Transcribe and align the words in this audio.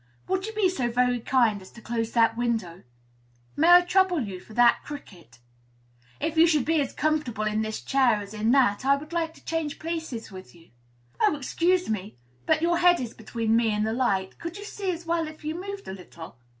"Would 0.27 0.47
you 0.47 0.53
be 0.53 0.67
so 0.67 0.89
very 0.89 1.19
kind 1.19 1.61
as 1.61 1.69
to 1.73 1.79
close 1.79 2.11
that 2.13 2.35
window?" 2.35 2.81
"May 3.55 3.69
I 3.69 3.81
trouble 3.81 4.19
you 4.21 4.39
for 4.39 4.55
that 4.55 4.81
cricket?" 4.83 5.37
"If 6.19 6.37
you 6.37 6.47
would 6.57 6.65
be 6.65 6.81
as 6.81 6.91
comfortable 6.91 7.43
in 7.43 7.61
this 7.61 7.79
chair 7.81 8.15
as 8.15 8.33
in 8.33 8.49
that, 8.49 8.83
I 8.83 8.95
would 8.95 9.13
like 9.13 9.35
to 9.35 9.45
change 9.45 9.77
places 9.77 10.31
with 10.31 10.55
you." 10.55 10.71
"Oh, 11.21 11.35
excuse 11.35 11.87
me, 11.87 12.17
but 12.47 12.63
your 12.63 12.79
head 12.79 12.99
is 12.99 13.13
between 13.13 13.55
me 13.55 13.69
and 13.69 13.85
the 13.85 13.93
light: 13.93 14.39
could 14.39 14.57
you 14.57 14.65
see 14.65 14.89
as 14.89 15.05
well 15.05 15.27
if 15.27 15.45
you 15.45 15.53
moved 15.53 15.87
a 15.87 15.93
little?" 15.93 16.39